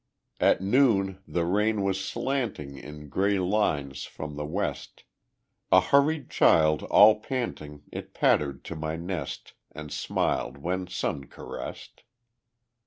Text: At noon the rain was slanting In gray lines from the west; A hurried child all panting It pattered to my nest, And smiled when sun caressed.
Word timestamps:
At 0.39 0.61
noon 0.61 1.19
the 1.27 1.45
rain 1.45 1.83
was 1.83 2.03
slanting 2.03 2.75
In 2.75 3.07
gray 3.07 3.37
lines 3.37 4.05
from 4.05 4.35
the 4.35 4.47
west; 4.47 5.03
A 5.71 5.79
hurried 5.79 6.27
child 6.31 6.81
all 6.85 7.19
panting 7.19 7.83
It 7.91 8.15
pattered 8.15 8.63
to 8.63 8.75
my 8.75 8.95
nest, 8.95 9.53
And 9.71 9.91
smiled 9.91 10.57
when 10.57 10.87
sun 10.87 11.25
caressed. 11.25 12.01